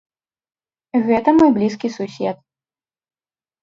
Гэта 1.11 1.29
мой 1.39 1.53
блізкі 1.61 1.95
сусед. 2.01 2.37